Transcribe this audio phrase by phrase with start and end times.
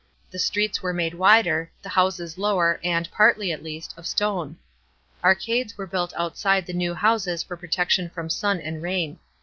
[0.31, 4.57] The streets were made wider, the houses lower and, partly at least, of stone.
[5.23, 9.19] Arcades were built outside the new houses for protection from sun and rain.